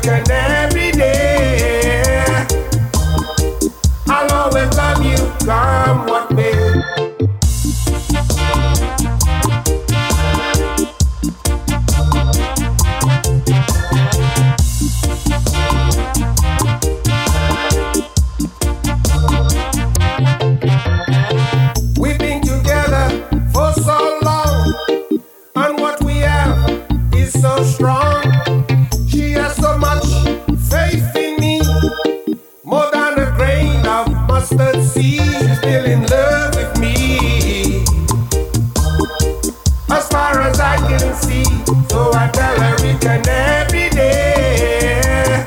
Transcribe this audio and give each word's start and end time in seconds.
each 0.00 0.08
and 0.08 0.30
every 0.30 0.92
day. 0.92 2.46
I'll 4.08 4.32
always 4.32 4.76
love 4.76 5.04
you, 5.04 5.16
come 5.46 6.19
still 35.60 35.84
in 35.84 36.06
love 36.06 36.54
with 36.56 36.72
me. 36.80 37.84
As 39.90 40.08
far 40.08 40.40
as 40.40 40.58
I 40.58 40.76
can 40.88 41.14
see, 41.14 41.44
so 41.90 42.12
I 42.14 42.30
tell 42.32 42.56
her 42.64 42.74
each 42.88 43.04
and 43.04 43.28
every 43.28 43.90
day. 43.90 45.44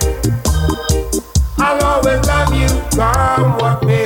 I'll 1.58 1.84
always 1.84 2.22
love 2.28 2.54
you, 2.54 2.70
come 2.96 3.58
what 3.58 3.84
may. 3.86 4.06